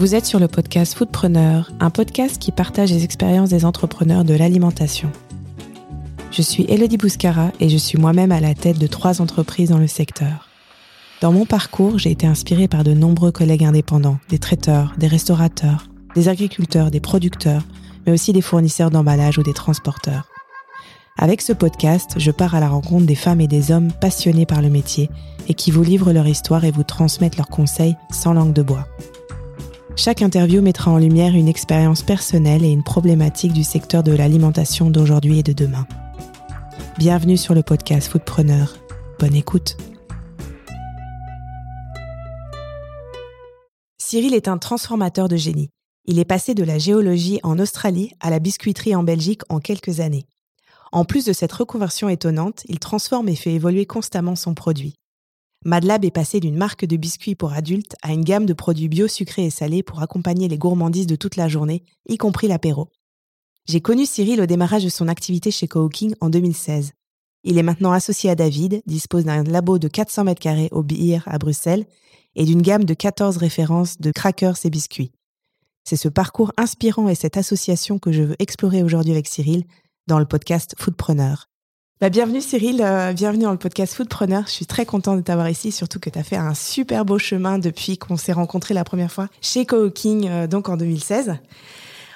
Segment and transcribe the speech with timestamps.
[0.00, 4.32] Vous êtes sur le podcast Foodpreneur, un podcast qui partage les expériences des entrepreneurs de
[4.32, 5.12] l'alimentation.
[6.30, 9.78] Je suis Elodie Bouscara et je suis moi-même à la tête de trois entreprises dans
[9.78, 10.48] le secteur.
[11.20, 15.84] Dans mon parcours, j'ai été inspirée par de nombreux collègues indépendants, des traiteurs, des restaurateurs,
[16.14, 17.64] des agriculteurs, des producteurs,
[18.06, 20.30] mais aussi des fournisseurs d'emballage ou des transporteurs.
[21.18, 24.62] Avec ce podcast, je pars à la rencontre des femmes et des hommes passionnés par
[24.62, 25.10] le métier
[25.46, 28.86] et qui vous livrent leur histoire et vous transmettent leurs conseils sans langue de bois.
[29.96, 34.88] Chaque interview mettra en lumière une expérience personnelle et une problématique du secteur de l'alimentation
[34.88, 35.86] d'aujourd'hui et de demain.
[36.96, 38.76] Bienvenue sur le podcast Foodpreneur.
[39.18, 39.76] Bonne écoute.
[43.98, 45.70] Cyril est un transformateur de génie.
[46.06, 50.00] Il est passé de la géologie en Australie à la biscuiterie en Belgique en quelques
[50.00, 50.26] années.
[50.92, 54.94] En plus de cette reconversion étonnante, il transforme et fait évoluer constamment son produit.
[55.66, 59.08] Madlab est passé d'une marque de biscuits pour adultes à une gamme de produits bio
[59.08, 62.88] sucrés et salés pour accompagner les gourmandises de toute la journée, y compris l'apéro.
[63.68, 66.92] J'ai connu Cyril au démarrage de son activité chez Cooking en 2016.
[67.44, 71.24] Il est maintenant associé à David, dispose d'un labo de 400 mètres carrés au BIR
[71.26, 71.84] à Bruxelles
[72.36, 75.12] et d'une gamme de 14 références de crackers et biscuits.
[75.84, 79.64] C'est ce parcours inspirant et cette association que je veux explorer aujourd'hui avec Cyril
[80.06, 81.49] dans le podcast Foodpreneur.
[82.00, 84.44] Bah, bienvenue Cyril, euh, bienvenue dans le podcast Foodpreneur.
[84.46, 87.18] Je suis très contente de t'avoir ici, surtout que tu as fait un super beau
[87.18, 91.34] chemin depuis qu'on s'est rencontrés la première fois chez Cooking, euh, donc en 2016.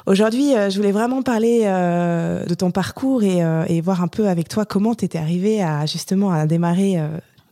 [0.06, 4.48] Aujourd'hui, euh, je voulais vraiment parler de ton parcours et, et, voir un peu avec
[4.48, 6.98] toi comment tu étais arrivé à justement à démarrer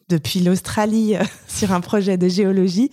[0.09, 1.17] depuis l'Australie
[1.49, 2.91] sur un projet de géologie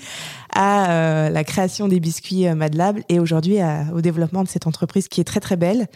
[0.53, 3.59] à la création des biscuits Madlab et aujourd'hui
[3.93, 5.87] au développement de cette entreprise qui est très très belle.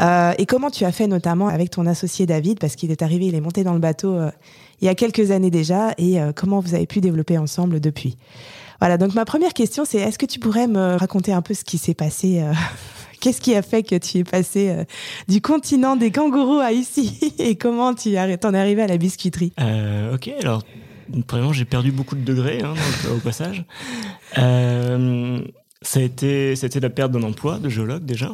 [0.00, 3.26] Euh, et comment tu as fait notamment avec ton associé David, parce qu'il est arrivé,
[3.26, 4.30] il est monté dans le bateau euh,
[4.80, 8.16] il y a quelques années déjà, et euh, comment vous avez pu développer ensemble depuis?
[8.78, 11.64] Voilà, donc ma première question, c'est est-ce que tu pourrais me raconter un peu ce
[11.64, 12.42] qui s'est passé
[13.20, 14.84] Qu'est-ce qui a fait que tu es passé
[15.26, 19.54] du continent des kangourous à ici Et comment tu en es arrivé à la biscuiterie?
[20.12, 20.62] Ok, alors
[21.26, 22.74] premièrement, j'ai perdu beaucoup de degrés hein,
[23.10, 23.64] au passage.
[24.34, 28.30] ça a été, c'était la perte d'un emploi de géologue déjà.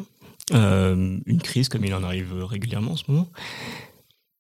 [0.53, 3.29] Euh, une crise comme il en arrive régulièrement en ce moment,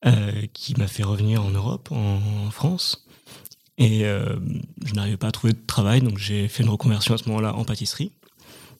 [0.06, 3.06] euh, qui m'a fait revenir en Europe, en, France.
[3.78, 4.37] Et euh,
[4.84, 7.55] je n'arrivais pas à trouver de travail, donc j'ai fait une reconversion à ce moment-là
[7.55, 8.12] en pâtisserie.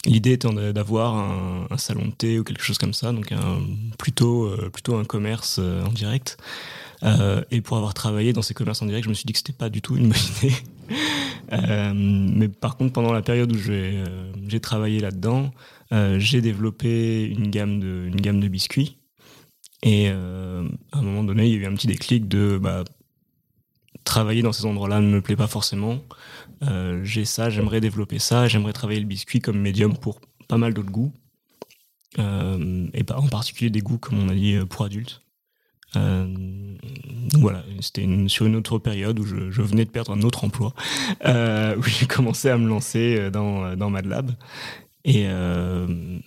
[0.04, 1.15] L'idée étant d'avoir
[1.71, 3.32] un, salon de thé ou quelque chose comme ça, donc
[3.98, 6.38] plutôt, plutôt un commerce en direct.
[7.53, 9.53] et pour avoir travaillé dans ces commerces en direct, je me suis dit que c'était
[9.53, 10.54] pas du tout une bonne idée.
[11.52, 15.52] Mais par contre, pendant la période où j'ai travaillé là-dedans,
[15.92, 18.96] euh, j'ai développé une gamme de, une gamme de biscuits.
[19.82, 22.84] Et euh, à un moment donné, il y a eu un petit déclic de bah,
[24.04, 25.98] travailler dans ces endroits-là ne me plaît pas forcément.
[26.62, 30.72] Euh, j'ai ça, j'aimerais développer ça, j'aimerais travailler le biscuit comme médium pour pas mal
[30.72, 31.12] d'autres goûts.
[32.18, 35.22] et en particulier des goûts, comme on a dit, pour adultes.
[37.38, 40.75] Voilà, c'était sur une autre période où je, je, venais de perdre un autre emploi,
[41.25, 44.33] où j'ai commencé à me lancer dans, dans Madlab
[45.05, 46.19] et euh,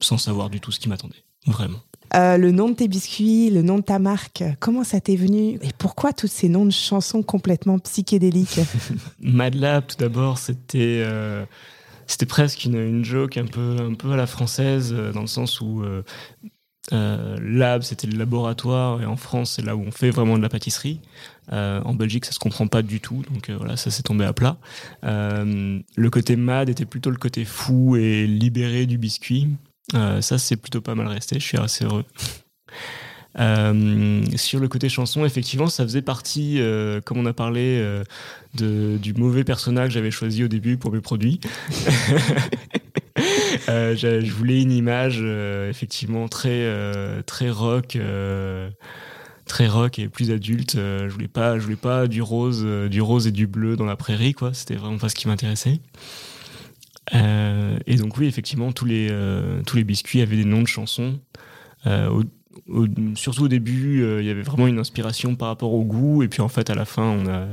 [0.00, 1.78] sans savoir du tout ce qui m'attendait, vraiment.
[2.14, 5.58] Euh, le nom de tes biscuits, le nom de ta marque, comment ça t'est venu
[5.60, 8.60] et pourquoi tous ces noms de chansons complètement psychédéliques?
[9.20, 11.44] Madlab, tout d'abord, c'était euh,
[12.06, 15.60] c'était presque une, une, joke un peu un peu à la française dans le sens
[15.60, 15.82] où
[16.92, 20.42] euh, lab, c'était le laboratoire, et en France, c'est là où on fait vraiment de
[20.42, 21.00] la pâtisserie.
[21.52, 24.24] Euh, en Belgique, ça se comprend pas du tout, donc euh, voilà, ça s'est tombé
[24.24, 24.56] à plat.
[25.02, 29.48] le côté mad était plutôt le côté fou et libéré du biscuit.
[29.92, 32.04] ça, c'est plutôt pas mal resté, je suis assez heureux.
[34.36, 36.60] sur le côté chanson, effectivement, ça faisait partie,
[37.04, 37.84] comme on a parlé,
[38.54, 41.40] de, du mauvais personnage que j'avais choisi au début pour mes produits.
[43.68, 47.98] Euh, je, voulais une image euh, effectivement très euh, très rock
[49.46, 50.74] très rock et plus adulte.
[50.74, 53.94] je voulais pas, je voulais pas du rose, du rose et du bleu dans la
[53.94, 54.52] prairie, quoi.
[54.52, 55.78] C'était vraiment pas ce qui m'intéressait.
[57.12, 59.08] et donc oui, effectivement, tous les
[59.64, 61.20] tous les biscuits avaient des noms de chansons.
[63.14, 66.42] surtout au début, il y avait vraiment une inspiration par rapport au goût, et puis
[66.42, 67.46] en fait, à la fin, on a,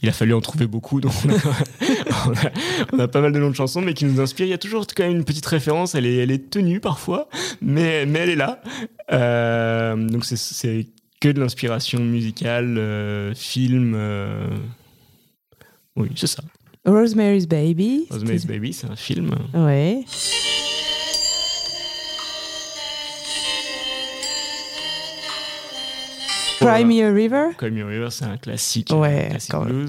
[0.00, 2.50] il a fallu en trouver beaucoup, donc on a
[2.84, 4.46] pas mal de noms de chansons, mais qui nous inspirent.
[4.46, 5.94] Il y a toujours quand même une petite référence.
[5.94, 7.28] Elle est, elle est tenue parfois,
[7.60, 8.62] mais, mais elle est là.
[9.12, 10.86] Euh, donc c'est
[11.20, 13.94] que de l'inspiration musicale, euh, film.
[13.96, 14.48] euh,
[15.96, 16.42] Oui, c'est ça.
[16.84, 18.06] Rosemary's Baby.
[18.10, 19.30] Rosemary's Baby, c'est un film.
[19.54, 20.00] Ouais.
[26.58, 27.50] Cry Me a River.
[27.58, 29.86] Call Me a River, c'est un classique, Ouais, un classique quand même.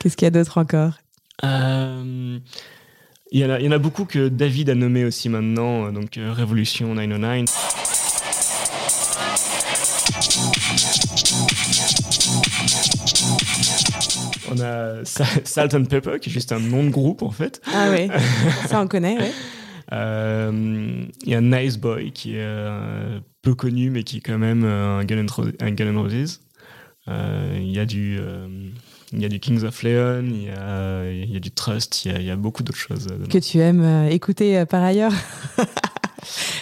[0.00, 0.92] Qu'est-ce qu'il y a d'autre encore?
[1.44, 2.38] Euh,
[3.32, 5.86] Il y, en a, il y en a beaucoup que David a nommé aussi maintenant,
[5.86, 7.44] euh, donc euh, Révolution 909.
[14.50, 17.60] On a Sa- Salt and Pepper, qui est juste un nom de groupe en fait.
[17.72, 18.08] Ah oui,
[18.68, 19.16] ça on connaît.
[19.92, 22.46] Euh, Il y a Nice Boy, qui est
[23.42, 26.40] peu connu, mais qui est quand même un Gun and Roses.
[27.08, 28.18] Euh, Il y a du...
[28.18, 28.48] euh,
[29.12, 32.04] il y a du Kings of Leon, il y a, il y a du Trust,
[32.04, 33.06] il y a, beaucoup d'autres choses.
[33.06, 33.26] dedans.
[33.30, 35.12] Que tu aimes euh, écouter euh, par ailleurs.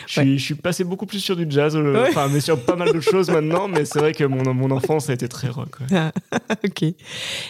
[0.06, 2.10] Je suis, je suis passé beaucoup plus sur du jazz, euh, Ouais.
[2.32, 5.12] mais sur pas mal de choses maintenant, mais c'est vrai que mon, mon enfance a
[5.14, 5.76] été très rock.
[5.90, 6.10] ouais.
[6.64, 6.82] ok.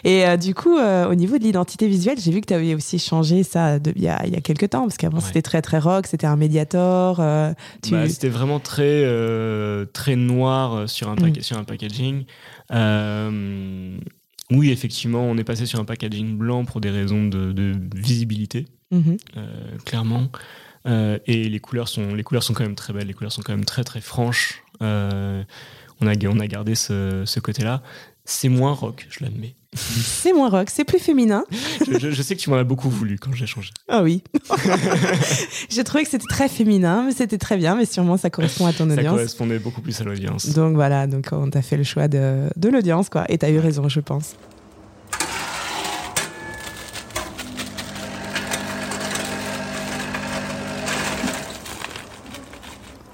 [0.05, 2.75] Et euh, du coup, euh, au niveau de l'identité visuelle, j'ai vu que tu avais
[2.75, 5.43] aussi changé ça de- il y, a, il y a quelques temps, parce qu'avant c'était
[5.43, 7.19] très très rock, c'était un médiator.
[7.20, 7.91] euh, tu...
[7.93, 9.05] Bah, C'était vraiment très,
[9.93, 11.41] très noir sur un, Mm.
[11.41, 12.25] sur un packaging.
[14.50, 18.67] Oui, effectivement, on est passé sur un packaging blanc pour des raisons de, de visibilité,
[18.91, 19.17] Mhm.
[19.38, 19.47] euh,
[19.87, 20.29] clairement.
[20.87, 23.43] Euh, et les couleurs, sont, les couleurs sont quand même très belles, les couleurs sont
[23.43, 24.62] quand même très très franches.
[24.82, 25.43] Euh,
[26.00, 27.82] on, a, on a gardé ce, ce côté-là.
[28.25, 29.55] C'est moins rock, je l'admets.
[29.75, 31.44] C'est moins rock, c'est plus féminin.
[31.90, 33.70] Je, je- je sais que tu m'en as beaucoup voulu quand j'ai changé.
[33.88, 34.23] Ah oui.
[35.70, 38.73] j'ai trouvé que c'était très féminin, mais c'était très bien, mais sûrement ça correspond à
[38.73, 39.11] ton Ça audience.
[39.14, 40.50] correspondait beaucoup plus à l'audience.
[40.50, 43.25] Donc voilà, donc on t'a fait le choix de, de l'audience, quoi.
[43.31, 44.34] Et t'as eu raison, je pense.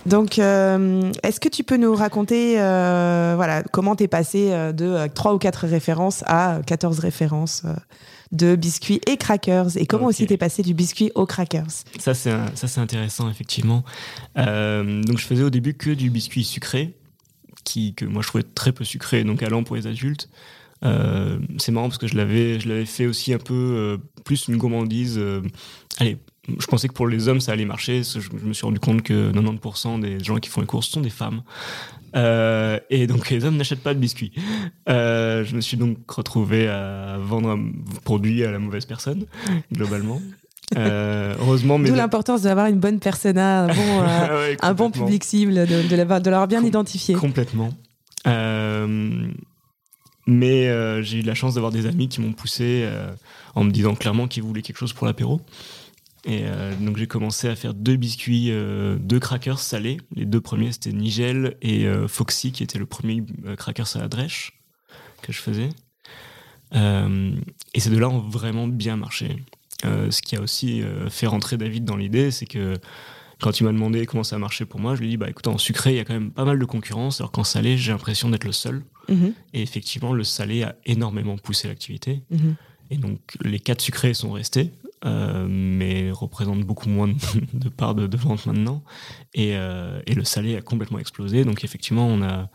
[0.08, 4.84] Donc, euh, est-ce que tu peux nous raconter euh, voilà, comment t'es passé euh, de
[4.84, 7.62] euh, 3 ou 4 références à 14 références
[8.32, 9.76] de biscuits et crackers?
[9.76, 11.66] Et comment aussi t'es passé du biscuit aux crackers?
[11.98, 13.84] Ça, c'est un- ça, c'est intéressant, effectivement.
[14.38, 16.94] Euh, donc, je faisais au début que du biscuit sucré,
[17.64, 20.30] qui, que moi je trouvais très peu sucré, donc allant pour les adultes.
[20.82, 25.20] C'est marrant parce que je l'avais, je l'avais fait aussi un peu plus une gourmandise.
[25.98, 26.18] allez,
[26.58, 28.02] je pensais que pour les hommes ça allait marcher.
[28.02, 31.00] Je, je me suis rendu compte que 90% des gens qui font les courses sont
[31.00, 31.42] des femmes.
[32.16, 34.32] Euh, et donc les hommes n'achètent pas de biscuits.
[34.88, 37.70] Euh, je me suis donc retrouvé à vendre un
[38.04, 39.26] produit à la mauvaise personne,
[39.72, 40.20] globalement.
[40.76, 44.90] Euh, heureusement, mais D'où l'importance d'avoir une bonne persona, un bon, euh, ouais, un bon
[44.90, 47.14] public cible, de, de l'avoir bien Com- identifié.
[47.14, 47.70] Complètement.
[50.26, 52.88] Mais j'ai eu la chance d'avoir des amis qui m'ont poussé
[53.54, 55.40] en me disant clairement qu'ils voulaient quelque chose pour l'apéro.
[56.24, 59.98] Et euh, donc j'ai commencé à faire deux biscuits, euh, deux crackers salés.
[60.14, 63.24] Les deux premiers c'était Nigel et euh, Foxy qui était le premier
[63.56, 64.60] crackers à la drèche
[65.22, 65.68] que je faisais.
[66.74, 69.42] Et ces deux-là ont vraiment bien marché.
[69.82, 72.74] Ce qui a aussi fait rentrer David dans l'idée, c'est que
[73.40, 75.30] quand il m'a demandé comment ça a marché pour moi, je lui ai dit bah
[75.30, 77.78] écoute, en sucré, il y a quand même pas mal de concurrence, alors qu'en salé,
[77.78, 78.82] j'ai l'impression d'être le seul.
[79.08, 82.22] Mhm, Et effectivement, le salé a énormément poussé l'activité.
[82.30, 82.56] mhm.
[82.90, 84.72] Et donc, les quatre sucrés sont restés,
[85.04, 87.14] euh, mais représentent beaucoup moins de,
[87.54, 88.82] de parts de, de vente maintenant.
[89.34, 91.44] Et, euh, et le salé a complètement explosé.
[91.44, 92.48] Donc, effectivement, on a,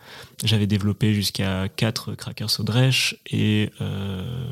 [0.43, 3.15] j'avais développé jusqu'à quatre crackers au drèche.
[3.31, 4.47] Et, euh,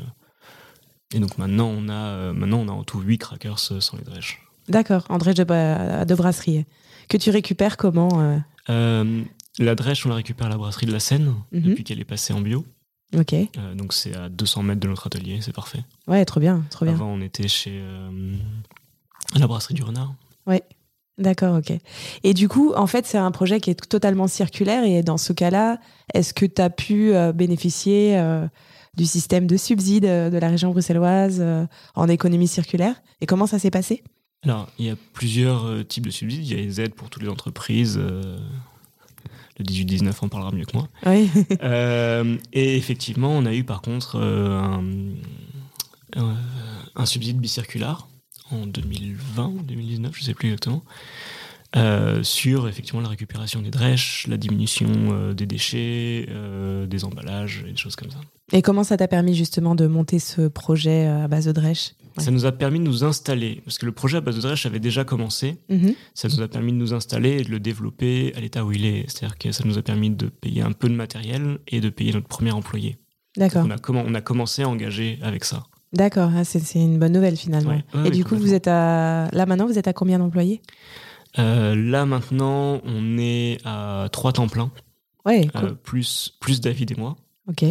[1.14, 4.40] et donc, maintenant, on a, maintenant, on a en tout huit crackers sans les drèches.
[4.68, 6.64] D'accord, André de, Bra- de Brasserie.
[7.08, 8.42] Que tu récupères comment
[9.58, 11.60] la drèche, on la récupère à la brasserie de la Seine Mhm.
[11.62, 12.64] depuis qu'elle est passée en bio.
[13.16, 15.80] Ok, Euh, donc c'est à 200 mètres de notre atelier, c'est parfait.
[16.08, 16.94] ouais, trop bien, trop bien.
[16.94, 18.34] Avant, on était chez euh,
[19.38, 20.14] la brasserie du Renard.
[21.18, 21.72] D'accord, ok.
[22.24, 24.82] Et du coup, en fait, c'est un projet qui est totalement circulaire.
[24.84, 25.78] Et dans ce cas-là,
[26.14, 28.18] est-ce que tu as pu euh, bénéficier
[28.96, 31.44] du système de subsides euh, de la région bruxelloise
[31.94, 32.96] en économie circulaire?
[33.20, 34.02] Et comment ça s'est passé?
[34.42, 36.46] Alors, il y a plusieurs types de subsides.
[36.46, 38.00] Il y a les aides pour toutes les entreprises.
[39.62, 40.88] Euh, le 18-19 en parlera mieux que moi.
[41.06, 41.28] Oui.
[41.62, 44.84] Euh, et effectivement, on a eu par contre euh, un,
[46.16, 46.36] un-
[46.94, 48.06] un subside bicirculaire
[48.50, 50.82] en 2020 ou 2019, je ne sais plus exactement,
[51.76, 57.64] euh, sur effectivement la récupération des drèches, la diminution euh, des déchets, euh, des emballages
[57.66, 58.18] et des choses comme ça.
[58.52, 61.92] Et comment ça t'a permis justement de monter ce projet euh, à base de drèche
[62.16, 62.22] Ouais.
[62.24, 64.66] Ça nous a permis de nous installer, parce que le projet à base de drèche
[64.66, 65.94] avait déjà commencé, Mhm.
[66.14, 68.84] ça nous a permis de nous installer et de le développer à l'état où il
[68.84, 69.04] est.
[69.08, 72.12] C'est-à-dire que ça nous a permis de payer un peu de matériel et de payer
[72.12, 72.98] notre premier employé.
[73.36, 73.64] D'accord.
[73.66, 75.62] On a, comment, on a commencé à engager avec ça.
[75.94, 77.70] D'accord, ah, c'est une bonne nouvelle finalement.
[77.70, 79.28] Ouais, ouais, Et du coup, vous êtes à.
[79.32, 80.62] Là maintenant, vous êtes à combien d'employés?
[81.38, 84.70] Euh, là maintenant, on est à trois temps pleins,
[85.24, 87.16] Ouais, euh, plus, plus David et moi.
[87.48, 87.64] Ok.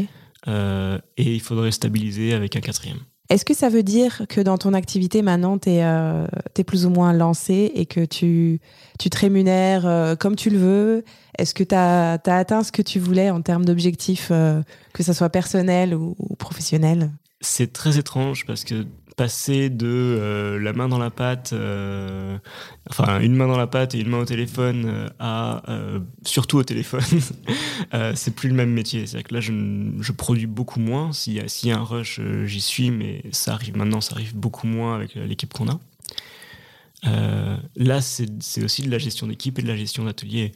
[0.48, 3.00] Euh, et il faudrait stabiliser avec un quatrième.
[3.32, 7.14] Est-ce que ça veut dire que dans ton activité maintenant, tu es, plus ou moins
[7.14, 8.60] lancé et que tu,
[9.00, 11.06] te rémunères euh, comme tu le veux?
[11.38, 14.62] Est-ce que tu as, atteint ce que tu voulais en termes d'objectifs, euh,
[14.92, 17.10] que ce soit personnel ou professionnel?
[17.40, 18.86] C'est très étrange parce que
[19.22, 22.40] passer de euh, la main dans la pâte, euh,
[22.90, 26.58] enfin une main dans la pâte et une main au téléphone euh, à euh, surtout
[26.58, 27.04] au téléphone,
[28.16, 29.06] c'est plus le même métier.
[29.06, 31.14] C'est-à-dire que là, je, produis beaucoup moins.
[31.14, 34.16] S'il y, a- s'il y a un rush, j'y suis, mais ça arrive maintenant, ça
[34.16, 35.80] arrive beaucoup moins avec l'équipe qu'on a.
[37.76, 40.54] Là, c'est aussi de la gestion d'équipe et de la gestion d'atelier.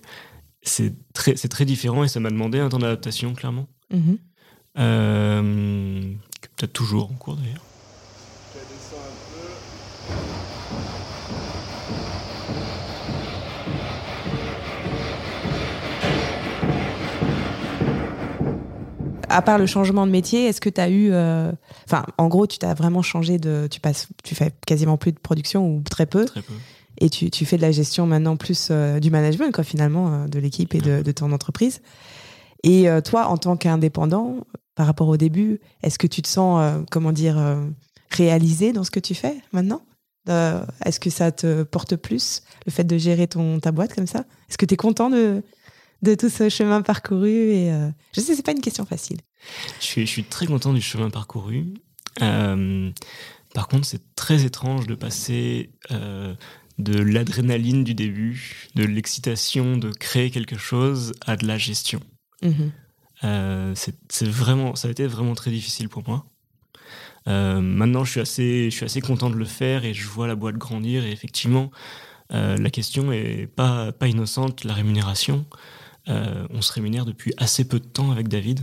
[0.63, 3.67] C'est très, différent et ça m'a demandé un temps d'adaptation, clairement.
[4.75, 5.41] Est
[6.57, 7.61] Peut-être toujours en cours d'ailleurs.
[19.35, 21.09] À part le changement de métier, est-ce que tu as eu.
[21.11, 21.51] euh,
[21.85, 23.67] Enfin, en gros, tu t'as vraiment changé de.
[23.69, 26.25] Tu, passes, tu fais quasiment plus de production ou très peu.
[26.25, 26.53] Très peu.
[26.99, 30.27] et tu, tu fais de la gestion maintenant plus euh, du management, quoi, finalement, euh,
[30.27, 31.81] de l'équipe et de, de ton entreprise.
[32.63, 34.37] Et toi, en tant qu'indépendant,
[34.73, 37.37] par rapport au début, est-ce que tu te sens, comment dire,
[38.09, 39.81] réalisé dans ce que tu fais maintenant?
[40.29, 44.07] Euh, Est-ce que ça te porte plus, le fait de gérer ton, ta boîte comme
[44.07, 44.21] ça?
[44.49, 45.43] Est-ce que tu es content de,
[46.01, 49.17] de tout ce chemin parcouru et, euh, Je sais, c'est pas une question facile.
[49.79, 51.73] Je suis, je suis très content du chemin parcouru.
[52.21, 52.91] Euh,
[53.53, 56.33] par contre, c'est très étrange de passer euh,
[56.77, 61.99] de l'adrénaline du début, de l'excitation de créer quelque chose, à de la gestion.
[63.23, 66.25] Euh, c'est vraiment, ça a été vraiment très difficile pour moi.
[67.27, 70.35] Maintenant, je suis, assez, je suis assez content de le faire et je vois la
[70.35, 71.03] boîte grandir.
[71.03, 71.71] Et effectivement,
[72.33, 75.45] euh, la question est pas, pas innocente, la rémunération.
[76.07, 78.59] Euh, on se rémunère depuis assez peu de temps avec David.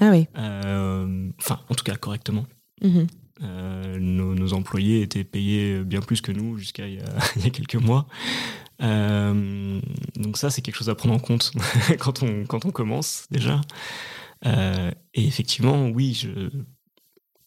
[0.00, 0.26] Ah oui.
[0.36, 2.46] Euh, Enfin, en tout cas, correctement.
[2.82, 3.06] Mhm.
[3.42, 7.04] Euh, nos, nos employés étaient payés bien plus que nous jusqu'à il, y a-
[7.36, 8.06] il y a quelques mois.
[8.80, 11.52] Donc ça, c'est quelque chose à prendre en compte
[11.98, 13.60] quand, on, quand on commence déjà.
[14.44, 16.50] Et effectivement, oui, je,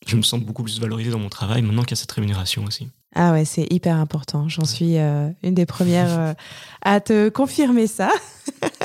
[0.07, 2.63] je me sens beaucoup plus valorisé dans mon travail maintenant qu'il y a cette rémunération
[2.65, 2.87] aussi.
[3.15, 4.47] Ah ouais, c'est hyper important.
[4.49, 6.33] J'en suis euh, une des premières euh,
[6.81, 8.11] à te confirmer ça.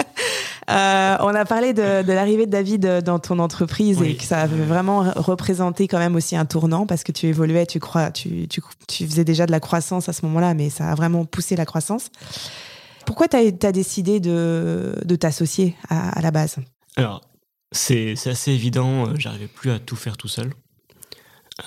[0.71, 4.23] Euh, on a parlé de, de l'arrivée de David euh, dans ton entreprise et que
[4.23, 8.13] ça avait vraiment représenté quand même aussi un tournant parce que tu évoluais, tu crois,
[8.13, 11.25] tu, tu, tu faisais déjà de la croissance à ce moment-là, mais ça a vraiment
[11.25, 12.11] poussé la croissance.
[13.07, 16.57] Pourquoi tu as, décidé de, de t'associer à, à la base?
[16.97, 17.23] Alors,
[17.73, 20.53] c'est assez évident, euh, j'arrivais plus à tout faire tout seul.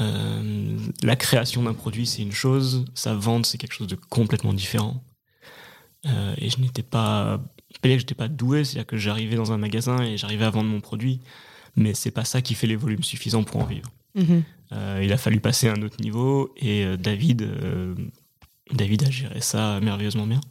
[0.01, 4.53] Euh, la création d'un produit, c'est une chose, sa vente, c'est quelque chose de complètement
[4.53, 5.03] différent.
[6.05, 7.39] Euh, et je n'étais pas.
[7.82, 10.50] Pas dire que j'étais pas doué, c'est-à-dire que j'arrivais dans un magasin et j'arrivais à
[10.50, 11.20] vendre mon produit,
[11.75, 13.89] mais c'est pas ça qui fait les volumes suffisants pour en vivre.
[14.15, 14.44] Mhm.
[14.72, 17.94] Euh, il a fallu passer à un autre niveau et euh, David, euh,
[18.72, 20.41] David a géré ça merveilleusement bien.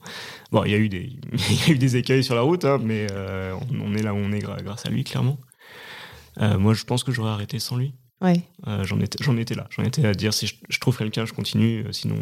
[0.53, 2.65] Bon, il y a eu des, il y a eu des écueils sur la route,
[2.65, 5.39] hein, mais on, on est là où on est grâce à lui, clairement.
[6.39, 7.95] Moi, je pense que j'aurais arrêté sans lui.
[8.21, 8.41] Ouais.
[8.83, 9.67] J'en étais, j'en étais là.
[9.71, 11.85] J'en étais à dire si je, je trouve quelqu'un, je continue.
[11.93, 12.17] sinon,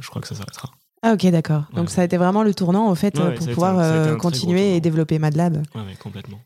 [0.00, 0.72] je crois que ça s'arrêtera.
[1.02, 1.64] Ah ok, d'accord.
[1.74, 4.16] Donc ça a été vraiment le tournant en fait Ouais, euh, pour pouvoir un- euh,
[4.16, 5.56] continuer et développer MadLab.
[5.74, 6.38] Ouais, complètement.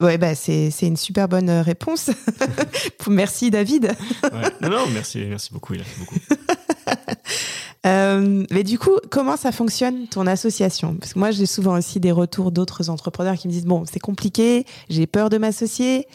[0.00, 2.10] Ouais, bah c'est c'est une super bonne euh, réponse.
[3.08, 3.92] Merci David.
[4.32, 4.48] Ouais.
[4.62, 5.74] Non, non, merci, merci beaucoup.
[5.74, 6.16] Il a fait beaucoup.
[7.86, 10.94] Euh, mais du coup, comment ça fonctionne ton association?
[11.00, 14.00] Parce que moi, j'ai souvent aussi des retours d'autres entrepreneurs qui me disent bon, c'est
[14.00, 16.06] compliqué, j'ai peur de m'associer.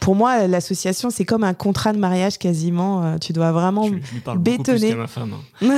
[0.00, 3.02] Pour moi, l'association, c'est comme un contrat de mariage quasiment.
[3.04, 3.84] Euh, Tu dois vraiment.
[3.84, 4.90] Je, je lui parle beaucoup bétonné.
[4.90, 5.32] plus ma femme.
[5.62, 5.70] hein,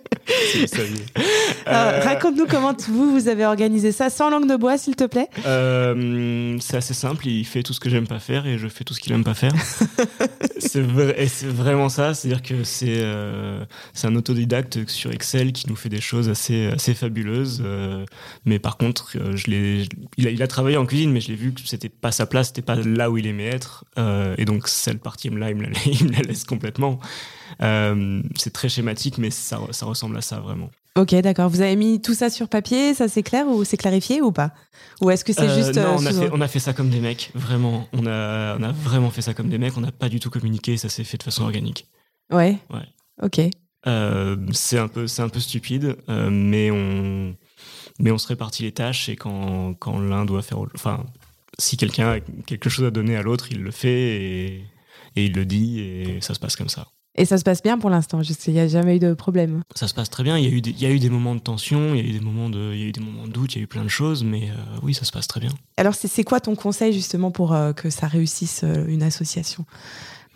[0.52, 1.04] si vous saviez.
[1.66, 5.04] Alors, Euh, Raconte-nous comment vous vous avez organisé ça sans langue de bois, s'il te
[5.04, 5.28] plaît.
[5.46, 8.84] Euh, c'est assez simple, il fait tout ce que j'aime pas faire et je fais
[8.84, 9.52] tout ce qu'il aime pas faire.
[10.58, 13.64] c'est vrai- vraiment ça, c'est-à-dire que c'est euh,
[14.04, 17.62] un autodidacte sur Excel qui nous fait des choses assez, assez fabuleuses.
[17.64, 18.04] euh,
[18.44, 19.46] mais par contre, je
[20.18, 22.26] il, a, il a travaillé en cuisine, mais je l'ai vu que c'était pas sa
[22.26, 23.84] place, c'était pas là où il aimait être.
[24.38, 26.98] et donc, cette partie-là, il, me la- il me la laisse complètement.
[27.62, 30.70] Euh, c'est très schématique, mais ça, ça ressemble à ça vraiment.
[30.96, 31.50] Ok, d'accord.
[31.50, 34.52] Vous avez mis tout ça sur papier, ça c'est clair ou c'est clarifié ou pas?
[35.02, 36.72] Ou est-ce que c'est Euh, juste non, euh, on a, fait, on a fait ça
[36.72, 37.86] comme des mecs, vraiment.
[37.92, 39.76] On a, on a vraiment fait ça comme des mecs.
[39.76, 40.76] On n'a pas du tout communiqué.
[40.78, 41.86] Ça s'est fait de façon organique.
[42.32, 42.56] Ouais.
[42.70, 42.86] Ouais.
[43.22, 43.40] Ok.
[43.86, 47.36] Euh, c'est un peu, c'est un peu stupide, euh, mais on,
[48.00, 51.04] mais on se répartit les tâches et quand, quand l'un doit faire, enfin,
[51.58, 54.46] si quelqu'un a quelque chose à donner à l'autre, il le fait et,
[55.14, 56.88] et il le dit et ça se passe comme ça.
[57.16, 59.62] Et ça se passe bien pour l'instant, il n'y a jamais eu de problème.
[59.74, 61.08] Ça se passe très bien, il y, a eu des, il y a eu des
[61.08, 63.00] moments de tension, il y a eu des moments de, il y a eu des
[63.00, 65.12] moments de doute, il y a eu plein de choses, mais euh, oui, ça se
[65.12, 65.50] passe très bien.
[65.78, 69.64] Alors c'est quoi ton conseil justement pour euh, que ça réussisse euh, une association?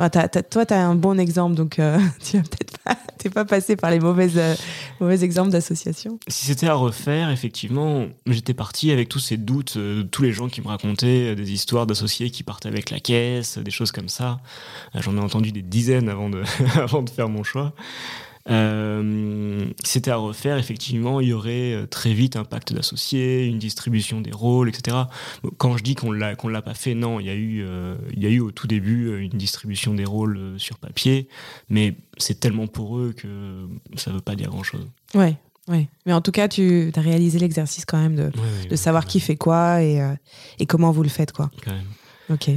[0.09, 2.43] Toi, tu as un bon exemple, donc euh, tu n'es
[2.85, 2.97] pas,
[3.35, 4.55] pas passé par les euh,
[5.01, 6.19] mauvais exemples d'associations.
[6.29, 10.49] Si c'était à refaire, effectivement, j'étais parti avec tous ces doutes, euh, tous les gens
[10.49, 14.41] qui me racontaient des histoires d'associés qui partaient avec la caisse, des choses comme ça.
[14.95, 16.43] J'en ai entendu des dizaines avant de
[17.15, 17.75] faire mon choix.
[18.49, 23.59] Euh, c'était à refaire, effectivement, il y aurait euh, très vite un pacte d'associés, une
[23.59, 24.97] distribution des rôles, etc.
[25.59, 27.97] Quand je dis qu'on l'a qu'on l'a pas fait, non, il y a eu euh,
[28.15, 31.29] il y a eu au tout début une distribution des rôles sur papier,
[31.69, 33.67] mais c'est tellement pour eux que
[33.97, 34.87] ça veut pas dire grand chose.
[35.15, 35.37] Ouais.
[35.69, 38.33] Oui, mais en tout cas, tu as réalisé l'exercice quand même de,
[38.69, 40.01] de savoir qui fait quoi et,
[40.59, 41.31] et, comment vous le faites.
[41.31, 41.49] Quoi.
[41.63, 41.87] Quand même.
[42.31, 42.51] Ok.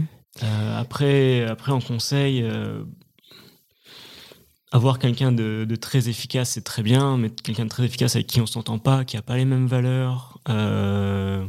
[0.75, 2.43] après, après, en conseil,
[4.73, 8.41] avoir quelqu'un de, très efficace, c'est très bien, mais quelqu'un de très efficace avec qui
[8.41, 11.45] on s'entend pas, qui a pas les mêmes valeurs, euh,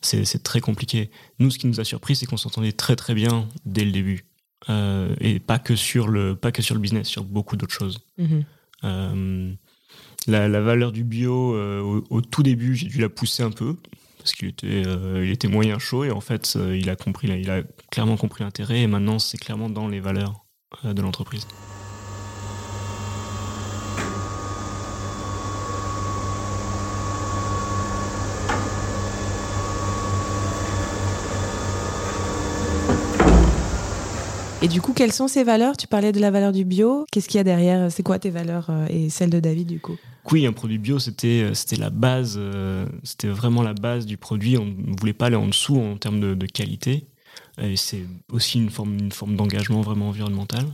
[0.00, 1.10] c'est très compliqué.
[1.38, 4.24] Nous, ce qui nous a surpris, c'est qu'on s'entendait très très bien dès le début,
[4.70, 8.00] euh, et pas que sur le pas que sur le business, sur beaucoup d'autres choses.
[8.16, 8.44] Mhm.
[8.84, 9.52] Euh,
[10.26, 11.54] la, valeur du bio,
[12.08, 13.76] au, tout début, j'ai dû la pousser un peu
[14.16, 17.62] parce qu'il était, il était moyen chaud et en fait, il a compris, il a
[17.90, 20.46] clairement compris l'intérêt et maintenant, c'est clairement dans les valeurs
[20.84, 21.46] de l'entreprise.
[34.62, 35.74] Et du coup, quelles sont ces valeurs?
[35.78, 37.06] Tu parlais de la valeur du bio.
[37.10, 37.90] Qu'est-ce qu'il y a derrière?
[37.90, 39.96] C'est quoi tes valeurs euh, et celles de David du coup?
[40.30, 44.58] Oui, un produit bio, c'était euh, la base, euh, c'était vraiment la base du produit.
[44.58, 47.06] On ne voulait pas aller en dessous en termes de, qualité.
[47.76, 50.64] C'est aussi une forme, une forme d'engagement vraiment environnemental.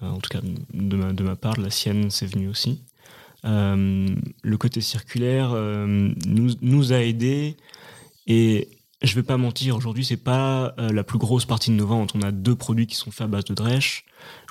[0.00, 0.40] en tout cas,
[0.72, 2.82] de ma, de ma part, la sienne, c'est venu aussi.
[3.44, 7.56] le côté circulaire nous, nous a aidés
[8.28, 8.68] et
[9.02, 12.12] je vais pas mentir, aujourd'hui, c'est pas euh, la plus grosse partie de nos ventes.
[12.14, 14.04] On a deux produits qui sont faits à base de drèche.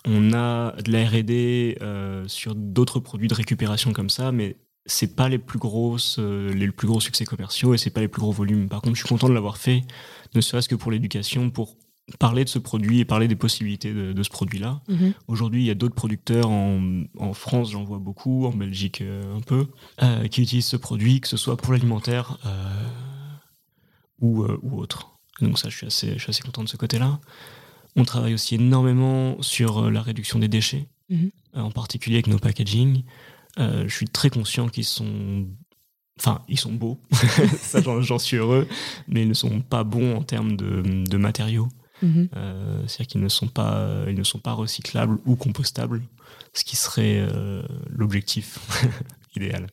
[0.06, 5.16] On a de la R&D euh, sur d'autres produits de récupération comme ça, mais c'est
[5.16, 8.20] pas les plus grosses, euh, les plus gros succès commerciaux et c'est pas les plus
[8.20, 8.68] gros volumes.
[8.68, 9.84] Par contre, je suis content de l'avoir fait,
[10.36, 11.78] ne serait-ce que pour l'éducation, pour
[12.20, 14.82] parler de ce produit et parler des possibilités de, ce produit-là.
[14.90, 15.14] Mhm.
[15.28, 19.40] Aujourd'hui, il y a d'autres producteurs en, en France, j'en vois beaucoup, en Belgique un
[19.40, 19.68] peu,
[20.30, 22.38] qui utilisent ce produit, que ce soit pour l'alimentaire
[24.22, 25.18] ou, euh, ou autre.
[25.42, 27.20] Donc ça, je suis assez, je suis assez content de ce côté-là.
[27.96, 31.32] On travaille aussi énormément sur euh, la réduction des déchets, mhm.
[31.58, 33.04] euh, en particulier avec nos packaging.
[33.58, 35.48] je suis très conscient qu'ils sont
[36.20, 37.00] Enfin, ils sont beaux,
[37.62, 38.68] ça j'en suis heureux,
[39.08, 41.68] mais ils ne sont pas bons en termes de, de matériaux.
[42.04, 42.30] Mhm.
[42.86, 46.04] C'est-à-dire qu'ils ne, sont pas, ils ne sont pas recyclables ou compostables,
[46.54, 47.26] ce qui serait
[47.90, 48.60] l'objectif
[49.36, 49.68] idéal.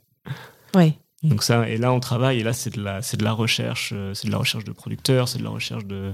[0.75, 0.95] Oui.
[1.25, 3.93] Donc ça, et là on travaille, et là c'est de la, c'est de la recherche,
[3.93, 6.13] euh, c'est de la recherche de producteurs, c'est de la recherche de,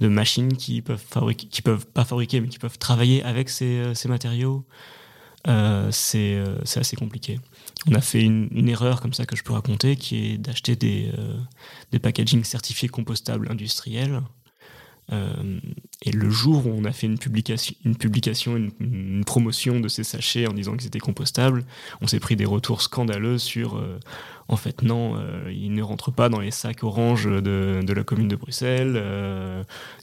[0.00, 3.78] de machines qui peuvent fabriquer, qui peuvent pas fabriquer, mais qui peuvent travailler avec ces,
[3.78, 4.66] euh, ces matériaux.
[5.46, 7.40] Euh, c'est, euh, c'est assez compliqué.
[7.86, 10.76] On a fait une, une, erreur comme ça que je peux raconter, qui est d'acheter
[10.76, 11.10] des,
[11.92, 14.20] des packaging certifiés compostables industriels euh,
[15.10, 20.52] et le jour où on a fait une publication, une, promotion de ces sachets en
[20.52, 21.64] disant qu'ils étaient compostables,
[22.00, 23.98] on s'est pris des retours scandaleux sur euh,
[24.48, 28.04] en fait non, euh, ils ne rentrent pas dans les sacs orange de, de la
[28.04, 29.02] commune de Bruxelles,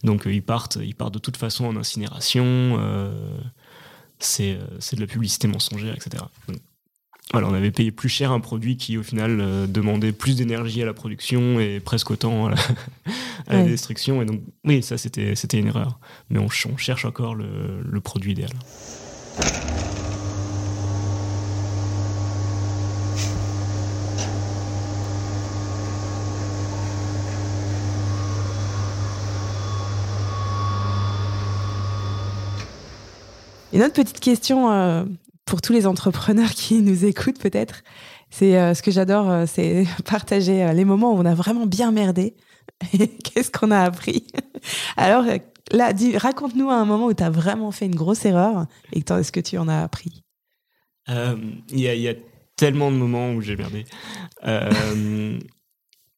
[0.04, 2.78] donc ils partent, ils partent de toute façon en incinération.
[4.20, 6.24] c'est de la publicité mensongère, etc.
[7.34, 10.82] Voilà, on avait payé plus cher un produit qui, au final, euh, demandait plus d'énergie
[10.82, 12.54] à la production et presque autant à
[13.50, 14.22] la, destruction.
[14.22, 16.00] Et donc, oui, ça, c'était, c'était une erreur.
[16.30, 18.52] Mais on, cherche encore le, le produit idéal.
[33.74, 35.04] Une autre petite question euh,
[35.48, 37.84] pour tous les entrepreneurs qui nous écoutent peut-être,
[38.30, 41.66] c'est euh, ce que j'adore, euh, c'est partager euh, les moments où on a vraiment
[41.66, 42.36] bien merdé.
[43.24, 44.28] Qu'est-ce qu'on a appris?
[44.98, 45.24] Alors
[45.72, 49.40] là, raconte-nous un moment où tu as vraiment fait une grosse erreur et est-ce que
[49.40, 50.24] tu en as appris?
[51.10, 52.14] Il y, a
[52.58, 53.86] tellement de moments où j'ai merdé.
[54.44, 55.40] une,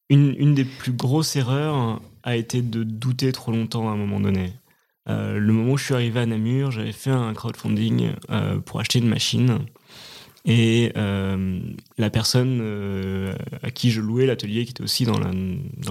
[0.08, 4.52] une, des plus grosses erreurs a été de douter trop longtemps à un moment donné.
[5.08, 8.80] Euh, le moment où je suis arrivé à Namur, j'avais fait un crowdfunding euh, pour
[8.80, 9.58] acheter une machine.
[10.44, 11.60] Et euh,
[11.98, 15.18] la personne à qui je louais l'atelier, qui était aussi dans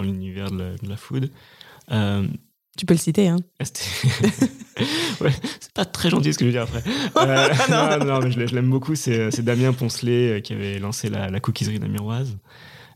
[0.02, 1.32] l'univers de, la, food,
[2.78, 3.38] tu peux le citer, hein.
[3.60, 6.82] ouais, c'est pas très gentil ce que je veux dire après.
[7.18, 7.50] Euh,
[8.00, 8.96] non, non, mais je, l'aime beaucoup.
[8.96, 12.38] C'est, Damien Poncelet qui avait lancé la, la cookiserie namuroise.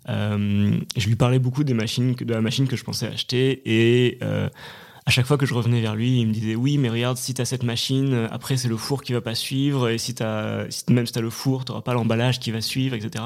[0.08, 4.20] Je lui parlais beaucoup des machines, de la machine que je pensais acheter et
[5.06, 7.34] à chaque fois que je revenais vers lui, il me disait oui, mais regarde, si
[7.34, 10.66] tu as cette machine, après c'est le four qui va pas suivre, et si as,
[10.90, 13.24] même si tu as le four, tu n'auras pas l'emballage qui va suivre, etc.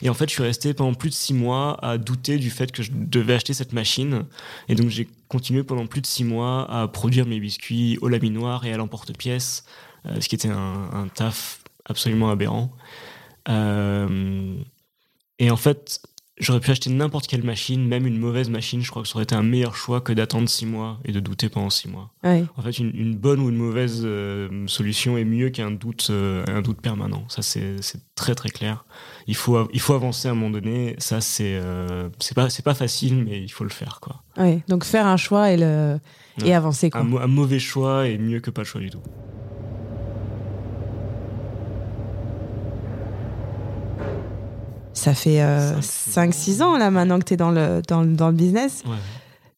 [0.00, 2.72] Et en fait, je suis resté pendant plus de six mois à douter du fait
[2.72, 4.24] que je devais acheter cette machine.
[4.68, 8.64] Et donc, j'ai continué pendant plus de six mois à produire mes biscuits au laminoir
[8.64, 9.64] et à l'emporte-pièce,
[10.06, 12.72] euh, ce qui était un, un, taf absolument aberrant.
[13.48, 14.56] Euh,
[15.38, 16.02] et en fait,
[16.40, 18.80] J'aurais pu acheter n'importe quelle machine, même une mauvaise machine.
[18.80, 21.20] Je crois que ça aurait été un meilleur choix que d'attendre six mois et de
[21.20, 22.10] douter pendant six mois.
[22.24, 26.62] En fait, une, bonne ou une mauvaise euh, solution est mieux qu'un doute, euh, un
[26.62, 27.24] doute permanent.
[27.28, 27.76] Ça, c'est
[28.14, 28.84] très très clair.
[29.26, 30.94] Il faut, il faut avancer à un moment donné.
[30.98, 34.00] Ça, c'est euh, c'est pas, pas facile, mais il faut le faire.
[34.00, 34.22] Quoi.
[34.38, 35.98] Ouais, donc faire un choix et, le,
[36.44, 36.90] et avancer.
[36.90, 37.02] Quoi.
[37.02, 39.02] Un, un mauvais choix est mieux que pas le choix du tout.
[44.92, 48.34] Ça fait 5-6 euh, ans là maintenant que tu es dans le, dans, dans le
[48.34, 48.82] business.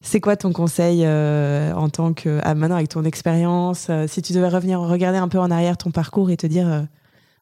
[0.00, 2.40] C'est quoi ton conseil euh, en tant que.
[2.42, 5.76] Ah, maintenant avec ton expérience, euh, si tu devais revenir regarder un peu en arrière
[5.76, 6.86] ton parcours et te dire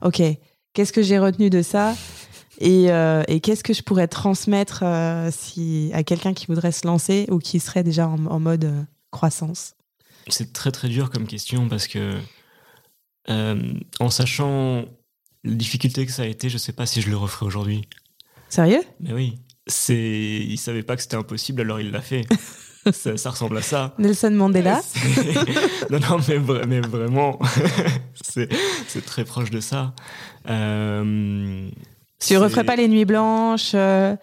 [0.03, 0.23] Ok,
[0.73, 1.95] qu'est-ce que j'ai retenu de ça
[2.59, 2.89] et,
[3.29, 4.85] et qu'est-ce que je pourrais transmettre
[5.31, 8.71] si, à quelqu'un qui voudrait se lancer ou qui serait déjà en, en mode
[9.11, 9.75] croissance?
[10.29, 12.19] C'est très très dur comme question parce que
[13.29, 14.85] en sachant
[15.45, 17.83] la difficulté que ça a été, je sais pas si je le referai aujourd'hui.
[18.49, 18.83] Sérieux?
[19.01, 19.39] Mais oui.
[19.67, 22.27] C'est, il savait pas que c'était impossible, alors il l'a fait.
[22.93, 23.95] ça, ressemble à ça.
[23.99, 24.81] Nelson Mandela?
[25.91, 27.39] non, non, mais, mais vraiment,
[28.21, 28.49] c'est,
[29.07, 29.95] très proche de ça.
[30.49, 31.69] Euh,
[32.19, 34.17] tu referais pas les nuits blanches, euh,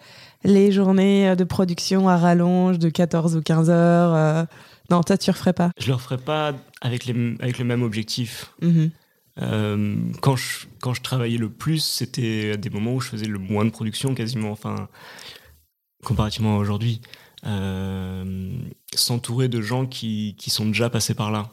[0.44, 4.14] les journées de production à rallonge de 14 ou 15 heures.
[4.14, 4.44] Euh,
[4.90, 5.70] non, toi, tu referais pas?
[5.78, 8.52] Je le referais pas avec, les, avec le même objectif.
[8.62, 8.90] Mm-hmm.
[9.40, 13.38] Euh, quand, je, quand je travaillais le plus, c'était des moments où je faisais le
[13.38, 14.88] moins de production, quasiment, enfin,
[16.04, 17.00] comparativement à aujourd'hui.
[17.46, 18.50] Euh,
[18.94, 21.50] s'entourer de gens qui, qui, sont déjà passés par là.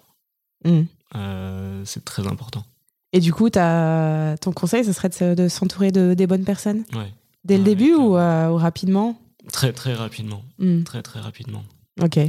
[0.63, 0.81] Mmh.
[1.15, 2.65] Euh, c'est très important.
[3.13, 6.83] Et du coup, as, ton conseil, ce serait de, s'entourer de, des bonnes personnes?
[6.93, 7.13] Ouais.
[7.43, 9.21] Dès le début ou, rapidement?
[9.51, 10.43] Très, très rapidement.
[10.57, 10.83] Mmh.
[10.83, 11.63] Très, très rapidement.
[12.01, 12.19] Ok.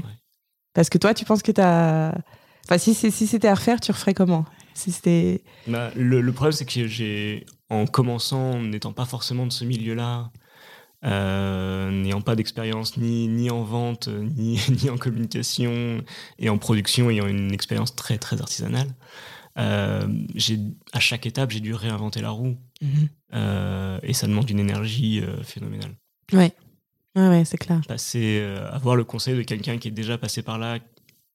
[0.74, 2.14] Parce que toi, tu penses que tu as.
[2.66, 4.44] Enfin, si, si c'était à refaire, tu referais comment?
[5.66, 10.30] Bah, le, problème, c'est que j'ai, en commençant, n'étant pas forcément de ce milieu-là,
[11.04, 16.02] euh, n'ayant pas d'expérience ni, ni en vente, ni, ni en communication
[16.38, 18.88] et en production, ayant une expérience très très artisanale,
[19.58, 20.58] euh, j'ai,
[20.92, 22.56] à chaque étape, j'ai dû réinventer la roue.
[22.82, 23.08] Mhm.
[23.34, 25.94] Euh, et ça demande une énergie phénoménale.
[26.32, 26.52] Ouais.
[27.14, 27.80] Ouais, ouais c'est clair.
[27.88, 30.78] Passer, avoir le conseil de quelqu'un qui est déjà passé par là,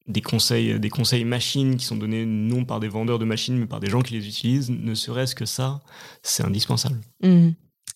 [0.07, 3.67] des conseils, des conseils machines qui sont donnés non par des vendeurs de machines, mais
[3.67, 5.81] par des gens qui les utilisent, ne serait-ce que ça,
[6.23, 6.99] c'est indispensable.
[7.23, 7.49] Mmh.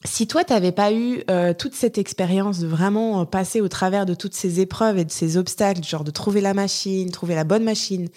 [0.03, 3.67] Si toi, tu n'avais pas eu euh, toute cette expérience de vraiment euh, passer au
[3.67, 7.33] travers de toutes ces épreuves et de ces obstacles, genre de trouver la machine, trouver
[7.33, 8.07] la bonne machine,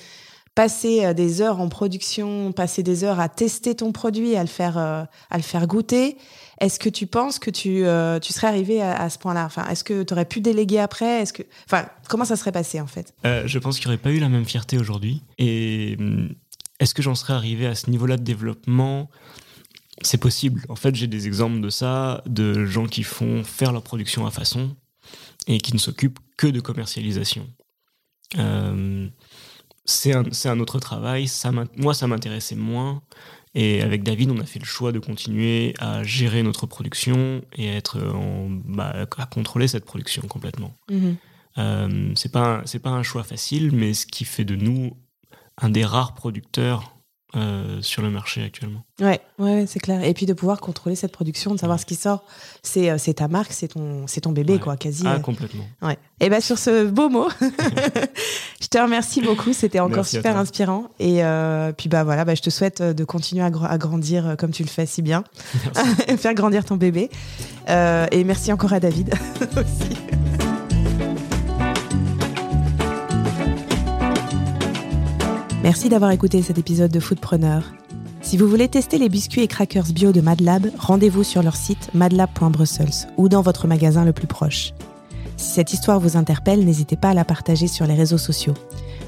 [0.58, 4.48] passer euh, des heures en production, passer des heures à tester ton produit, à le
[4.48, 6.16] faire, à le faire goûter,
[6.60, 9.44] est-ce que tu penses que tu, euh, tu serais arrivé à, ce point-là?
[9.44, 11.22] Enfin, Est-ce que tu aurais pu déléguer après?
[11.22, 13.14] Est-ce que, enfin, Comment ça serait passé en fait?
[13.24, 15.22] Euh, Je pense qu'il n'y aurait pas eu la même fierté aujourd'hui.
[15.38, 16.34] Et hum,
[16.80, 19.08] est-ce que j'en serais arrivé à ce niveau-là de développement?
[20.02, 20.64] C'est possible.
[20.68, 24.30] En fait, j'ai des exemples de ça, de gens qui font faire leur production à
[24.30, 24.74] façon
[25.46, 27.48] et qui ne s'occupent que de commercialisation.
[28.36, 29.08] Euh,
[29.88, 31.28] c'est un, un, autre travail.
[31.28, 33.02] Ça moi, ça m'intéressait moins.
[33.54, 37.70] Et avec David, on a fait le choix de continuer à gérer notre production et
[37.70, 40.74] à, être en, bah, à contrôler cette production complètement.
[40.90, 41.16] Mhm.
[41.56, 44.96] Euh, c'est pas c'est pas un choix facile, mais ce qui fait de nous
[45.56, 46.97] un des rares producteurs
[47.36, 48.84] euh, sur le marché actuellement.
[49.00, 50.02] Ouais, ouais, c'est clair.
[50.02, 52.24] Et puis de pouvoir contrôler cette production, de savoir ce qui sort,
[52.62, 55.04] c'est, euh, c'est ta marque, c'est ton, c'est ton bébé, quoi, quasi.
[55.06, 55.64] Ah, complètement.
[55.82, 55.98] Ouais.
[56.20, 57.28] Et bien, sur ce beau mot,
[58.62, 59.52] je te remercie beaucoup.
[59.52, 60.88] C'était encore super inspirant.
[60.98, 64.50] Et euh, puis, bah voilà, bah, je te souhaite de continuer à, à, grandir comme
[64.50, 65.22] tu le fais si bien.
[66.16, 67.10] Faire grandir ton bébé.
[67.68, 69.12] et merci encore à David
[69.52, 70.17] aussi.
[75.62, 77.64] Merci d'avoir écouté cet épisode de Foodpreneur.
[78.20, 81.90] Si vous voulez tester les biscuits et crackers bio de MadLab, rendez-vous sur leur site
[81.94, 84.72] madlab.brussels ou dans votre magasin le plus proche.
[85.36, 88.54] Si cette histoire vous interpelle, n'hésitez pas à la partager sur les réseaux sociaux.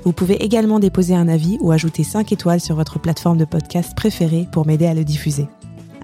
[0.05, 3.95] Vous pouvez également déposer un avis ou ajouter 5 étoiles sur votre plateforme de podcast
[3.95, 5.47] préférée pour m'aider à le diffuser.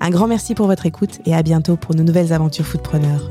[0.00, 3.30] Un grand merci pour votre écoute et à bientôt pour de nouvelles aventures Foodpreneur.